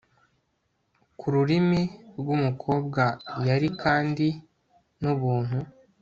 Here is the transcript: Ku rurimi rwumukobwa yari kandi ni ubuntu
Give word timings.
Ku 1.17 1.25
rurimi 1.33 1.81
rwumukobwa 2.19 3.03
yari 3.47 3.69
kandi 3.81 4.27
ni 5.01 5.07
ubuntu 5.13 5.59